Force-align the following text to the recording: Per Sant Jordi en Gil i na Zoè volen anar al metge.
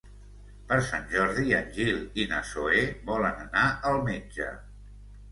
Per 0.69 0.77
Sant 0.85 1.03
Jordi 1.09 1.51
en 1.57 1.67
Gil 1.75 1.99
i 2.23 2.25
na 2.31 2.39
Zoè 2.51 2.79
volen 3.11 3.43
anar 3.43 3.67
al 3.91 3.99
metge. 4.09 4.49